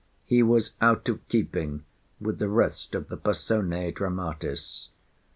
He 0.25 0.41
was 0.41 0.73
out 0.81 1.07
of 1.09 1.27
keeping 1.27 1.85
with 2.19 2.39
the 2.39 2.49
rest 2.49 2.95
of 2.95 3.07
the 3.09 3.17
Personæ 3.17 3.93
Dramatis. 3.93 4.89